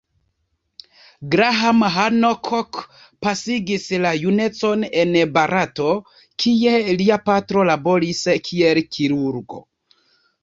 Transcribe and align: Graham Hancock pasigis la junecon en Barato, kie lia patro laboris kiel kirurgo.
Graham 1.33 1.81
Hancock 1.95 2.79
pasigis 3.25 3.85
la 4.05 4.13
junecon 4.23 4.85
en 5.03 5.19
Barato, 5.35 5.91
kie 6.45 6.73
lia 7.03 7.19
patro 7.29 7.67
laboris 7.71 8.23
kiel 8.49 8.81
kirurgo. 8.97 9.61